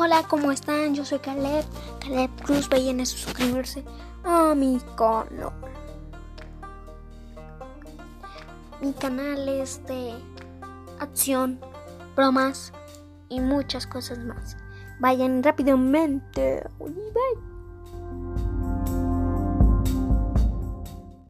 [0.00, 0.94] Hola, ¿cómo están?
[0.94, 1.64] Yo soy Caleb,
[1.98, 2.68] Caleb Cruz.
[2.68, 3.82] Vayan a suscribirse
[4.22, 5.52] a mi canal.
[8.80, 10.14] Mi canal es de
[11.00, 11.58] acción,
[12.14, 12.72] bromas
[13.28, 14.56] y muchas cosas más.
[15.00, 16.62] Vayan rápidamente.
[16.78, 18.17] Bye.